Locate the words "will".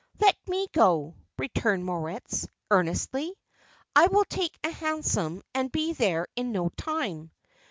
4.07-4.25